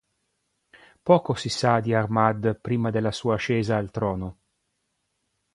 [1.07, 4.37] Poco si sa di Ahmad prima della sua ascesa al trono.